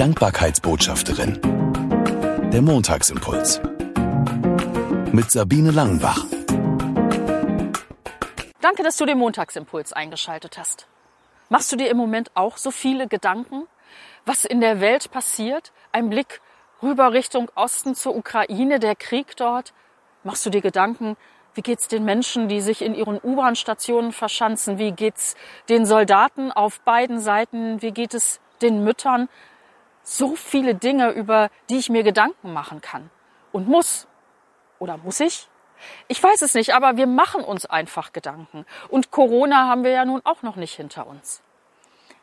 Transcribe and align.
Dankbarkeitsbotschafterin. 0.00 1.38
Der 2.50 2.62
Montagsimpuls. 2.62 3.60
Mit 5.12 5.30
Sabine 5.30 5.72
Langenbach. 5.72 6.24
Danke, 8.62 8.82
dass 8.82 8.96
du 8.96 9.04
den 9.04 9.18
Montagsimpuls 9.18 9.92
eingeschaltet 9.92 10.56
hast. 10.56 10.86
Machst 11.50 11.70
du 11.70 11.76
dir 11.76 11.90
im 11.90 11.98
Moment 11.98 12.30
auch 12.32 12.56
so 12.56 12.70
viele 12.70 13.08
Gedanken, 13.08 13.66
was 14.24 14.46
in 14.46 14.62
der 14.62 14.80
Welt 14.80 15.10
passiert? 15.10 15.70
Ein 15.92 16.08
Blick 16.08 16.40
rüber 16.82 17.12
Richtung 17.12 17.50
Osten 17.54 17.94
zur 17.94 18.16
Ukraine, 18.16 18.78
der 18.78 18.96
Krieg 18.96 19.36
dort. 19.36 19.74
Machst 20.24 20.46
du 20.46 20.48
dir 20.48 20.62
Gedanken, 20.62 21.18
wie 21.52 21.60
geht's 21.60 21.88
den 21.88 22.06
Menschen, 22.06 22.48
die 22.48 22.62
sich 22.62 22.80
in 22.80 22.94
ihren 22.94 23.20
U-Bahn-Stationen 23.22 24.12
verschanzen? 24.12 24.78
Wie 24.78 24.92
geht's 24.92 25.36
den 25.68 25.84
Soldaten 25.84 26.52
auf 26.52 26.80
beiden 26.80 27.20
Seiten? 27.20 27.82
Wie 27.82 27.92
geht 27.92 28.14
es 28.14 28.40
den 28.62 28.82
Müttern? 28.82 29.28
So 30.02 30.36
viele 30.36 30.74
Dinge, 30.74 31.10
über 31.10 31.50
die 31.68 31.78
ich 31.78 31.90
mir 31.90 32.02
Gedanken 32.02 32.52
machen 32.52 32.80
kann 32.80 33.10
und 33.52 33.68
muss. 33.68 34.06
Oder 34.78 34.96
muss 34.96 35.20
ich? 35.20 35.48
Ich 36.08 36.22
weiß 36.22 36.42
es 36.42 36.54
nicht, 36.54 36.74
aber 36.74 36.96
wir 36.96 37.06
machen 37.06 37.42
uns 37.42 37.66
einfach 37.66 38.12
Gedanken. 38.12 38.66
Und 38.88 39.10
Corona 39.10 39.68
haben 39.68 39.84
wir 39.84 39.90
ja 39.90 40.04
nun 40.04 40.20
auch 40.24 40.42
noch 40.42 40.56
nicht 40.56 40.74
hinter 40.74 41.06
uns. 41.06 41.42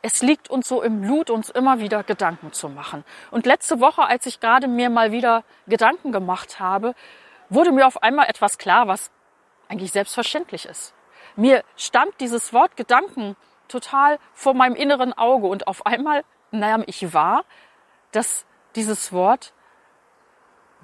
Es 0.02 0.22
liegt 0.22 0.50
uns 0.50 0.68
so 0.68 0.82
im 0.82 1.02
Blut, 1.02 1.30
uns 1.30 1.50
immer 1.50 1.80
wieder 1.80 2.04
Gedanken 2.04 2.54
zu 2.54 2.70
machen. 2.70 3.04
Und 3.32 3.46
letzte 3.46 3.80
Woche, 3.80 4.04
als 4.04 4.26
ich 4.26 4.40
gerade 4.40 4.68
mir 4.68 4.90
mal 4.90 5.12
wieder 5.12 5.44
Gedanken 5.68 6.12
gemacht 6.12 6.60
habe, 6.60 6.94
wurde 7.50 7.72
mir 7.72 7.88
auf 7.88 8.04
einmal 8.04 8.28
etwas 8.28 8.58
klar, 8.58 8.88
was 8.88 9.12
eigentlich 9.70 9.92
selbstverständlich 9.92 10.66
ist. 10.66 10.94
Mir 11.36 11.64
stand 11.76 12.14
dieses 12.20 12.54
Wort 12.54 12.78
Gedanken 12.78 13.36
total 13.68 14.20
vor 14.34 14.54
meinem 14.54 14.76
inneren 14.76 15.14
Auge 15.14 15.48
und 15.48 15.68
auf 15.68 15.86
einmal 15.86 16.24
nahm 16.52 16.84
ich 16.86 17.14
wahr, 17.14 17.44
dass 18.12 18.46
dieses 18.76 19.12
Wort 19.12 19.54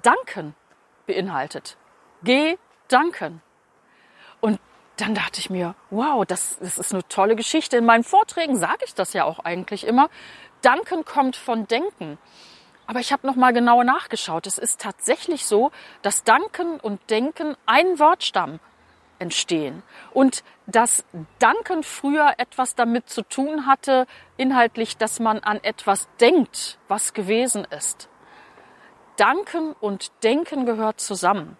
danken 0.02 0.54
beinhaltet. 1.06 1.76
Geh 2.22 2.56
danken. 2.88 3.42
Und 4.40 4.60
dann 4.96 5.14
dachte 5.14 5.40
ich 5.40 5.50
mir, 5.50 5.74
wow, 5.90 6.24
das, 6.24 6.58
das 6.60 6.78
ist 6.78 6.92
eine 6.92 7.06
tolle 7.08 7.36
Geschichte. 7.36 7.76
In 7.76 7.84
meinen 7.84 8.04
Vorträgen 8.04 8.56
sage 8.56 8.84
ich 8.84 8.94
das 8.94 9.12
ja 9.12 9.24
auch 9.24 9.40
eigentlich 9.40 9.86
immer. 9.86 10.08
Danken 10.62 11.04
kommt 11.04 11.36
von 11.36 11.66
Denken. 11.66 12.18
Aber 12.86 13.00
ich 13.00 13.12
habe 13.12 13.26
noch 13.26 13.36
mal 13.36 13.52
genau 13.52 13.82
nachgeschaut. 13.82 14.46
Es 14.46 14.58
ist 14.58 14.80
tatsächlich 14.80 15.46
so, 15.46 15.72
dass 16.02 16.22
Danken 16.22 16.78
und 16.78 17.10
Denken 17.10 17.56
ein 17.66 17.98
Wortstamm 17.98 18.60
entstehen. 19.24 19.82
Und 20.12 20.44
dass 20.66 21.04
Danken 21.38 21.82
früher 21.82 22.34
etwas 22.36 22.74
damit 22.74 23.08
zu 23.08 23.22
tun 23.22 23.66
hatte, 23.66 24.06
inhaltlich, 24.36 24.98
dass 24.98 25.18
man 25.18 25.38
an 25.38 25.58
etwas 25.62 26.08
denkt, 26.20 26.78
was 26.88 27.14
gewesen 27.14 27.66
ist. 27.70 28.10
Danken 29.16 29.72
und 29.80 30.12
Denken 30.22 30.66
gehört 30.66 31.00
zusammen. 31.00 31.56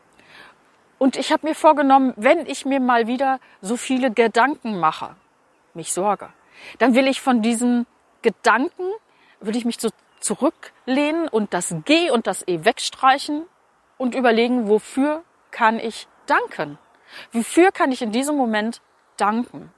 Und 0.98 1.17
ich 1.17 1.33
habe 1.33 1.47
mir 1.47 1.55
vorgenommen, 1.55 2.12
wenn 2.17 2.47
ich 2.47 2.67
mir 2.67 2.81
mal 2.81 3.07
wieder 3.07 3.41
so 3.62 3.77
viele 3.79 4.11
Gedanken 4.11 4.79
mache, 4.79 5.17
mich 5.73 5.92
sorge, 5.92 6.29
dann 6.79 6.95
will 6.95 7.07
ich 7.07 7.23
von 7.23 7.41
diesen 7.41 7.87
Gedanken, 8.20 8.85
will 9.41 9.57
ich 9.57 9.65
mich 9.65 9.79
so 9.81 9.89
zurücklehnen 10.20 11.29
und 11.29 11.55
das 11.55 11.75
G 11.87 12.11
und 12.11 12.27
das 12.27 12.47
E 12.47 12.65
wegstreichen 12.65 13.47
und 13.97 14.15
überlegen, 14.15 14.69
wofür 14.69 15.25
kann 15.51 15.79
ich 15.79 16.09
danken? 16.27 16.79
Wofür 17.33 17.73
kann 17.73 17.93
ich 17.93 18.03
in 18.03 18.12
diesem 18.12 18.37
Moment 18.37 18.81
danken? 19.17 19.73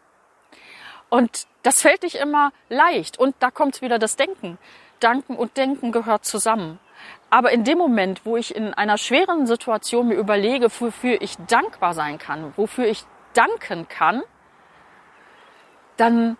Und 1.08 1.46
das 1.62 1.82
fällt 1.82 2.02
nicht 2.02 2.16
immer 2.16 2.52
leicht. 2.68 3.18
Und 3.18 3.36
da 3.40 3.50
kommt 3.50 3.80
wieder 3.82 3.98
das 3.98 4.16
Denken. 4.16 4.58
Danken 5.00 5.36
und 5.36 5.56
Denken 5.56 5.92
gehört 5.92 6.24
zusammen. 6.24 6.78
Aber 7.30 7.50
in 7.52 7.64
dem 7.64 7.78
Moment, 7.78 8.24
wo 8.24 8.36
ich 8.36 8.54
in 8.54 8.72
einer 8.74 8.98
schweren 8.98 9.46
Situation 9.46 10.08
mir 10.08 10.14
überlege, 10.14 10.68
wofür 10.80 11.20
ich 11.20 11.36
dankbar 11.48 11.94
sein 11.94 12.18
kann, 12.18 12.52
wofür 12.56 12.86
ich 12.86 13.04
danken 13.34 13.88
kann, 13.88 14.22
dann 15.96 16.36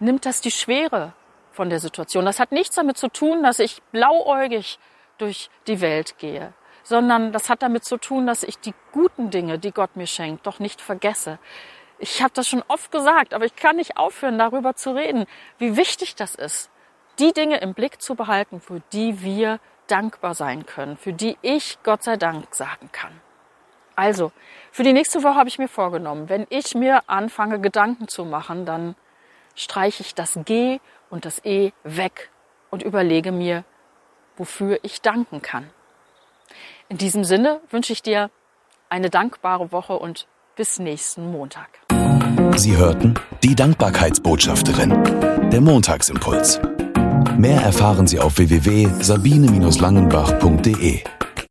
nimmt 0.00 0.26
das 0.26 0.40
die 0.40 0.50
Schwere 0.50 1.12
von 1.52 1.70
der 1.70 1.80
Situation. 1.80 2.24
Das 2.24 2.40
hat 2.40 2.52
nichts 2.52 2.76
damit 2.76 2.98
zu 2.98 3.08
tun, 3.08 3.42
dass 3.42 3.58
ich 3.58 3.82
blauäugig 3.92 4.78
durch 5.18 5.50
die 5.66 5.80
Welt 5.80 6.18
gehe 6.18 6.52
sondern 6.84 7.32
das 7.32 7.50
hat 7.50 7.62
damit 7.62 7.84
zu 7.84 7.96
tun, 7.96 8.26
dass 8.26 8.44
ich 8.44 8.58
die 8.58 8.74
guten 8.92 9.30
Dinge, 9.30 9.58
die 9.58 9.72
Gott 9.72 9.96
mir 9.96 10.06
schenkt, 10.06 10.46
doch 10.46 10.60
nicht 10.60 10.80
vergesse. 10.80 11.38
Ich 11.98 12.22
habe 12.22 12.32
das 12.34 12.46
schon 12.46 12.62
oft 12.68 12.92
gesagt, 12.92 13.34
aber 13.34 13.46
ich 13.46 13.56
kann 13.56 13.76
nicht 13.76 13.96
aufhören, 13.96 14.38
darüber 14.38 14.74
zu 14.74 14.94
reden, 14.94 15.26
wie 15.58 15.76
wichtig 15.76 16.14
das 16.14 16.34
ist, 16.34 16.70
die 17.18 17.32
Dinge 17.32 17.58
im 17.58 17.74
Blick 17.74 18.00
zu 18.00 18.14
behalten, 18.14 18.60
für 18.60 18.80
die 18.92 19.22
wir 19.22 19.58
dankbar 19.86 20.34
sein 20.34 20.66
können, 20.66 20.96
für 20.96 21.12
die 21.12 21.36
ich 21.42 21.78
Gott 21.82 22.02
sei 22.02 22.16
Dank 22.16 22.54
sagen 22.54 22.90
kann. 22.92 23.20
Also, 23.96 24.32
für 24.72 24.82
die 24.82 24.92
nächste 24.92 25.22
Woche 25.22 25.36
habe 25.36 25.48
ich 25.48 25.58
mir 25.58 25.68
vorgenommen, 25.68 26.28
wenn 26.28 26.46
ich 26.50 26.74
mir 26.74 27.02
anfange, 27.06 27.60
Gedanken 27.60 28.08
zu 28.08 28.24
machen, 28.24 28.66
dann 28.66 28.96
streiche 29.54 30.02
ich 30.02 30.14
das 30.14 30.38
G 30.44 30.80
und 31.10 31.24
das 31.24 31.44
E 31.44 31.72
weg 31.84 32.30
und 32.70 32.82
überlege 32.82 33.30
mir, 33.30 33.64
wofür 34.36 34.80
ich 34.82 35.00
danken 35.00 35.42
kann. 35.42 35.70
In 36.88 36.98
diesem 36.98 37.24
Sinne 37.24 37.60
wünsche 37.70 37.92
ich 37.92 38.02
dir 38.02 38.30
eine 38.88 39.10
dankbare 39.10 39.72
Woche 39.72 39.98
und 39.98 40.28
bis 40.56 40.78
nächsten 40.78 41.32
Montag. 41.32 41.68
Sie 42.56 42.76
hörten 42.76 43.14
die 43.42 43.54
Dankbarkeitsbotschafterin, 43.54 45.50
der 45.50 45.60
Montagsimpuls. 45.60 46.60
Mehr 47.36 47.60
erfahren 47.62 48.06
Sie 48.06 48.20
auf 48.20 48.38
www.sabine-langenbach.de. 48.38 51.02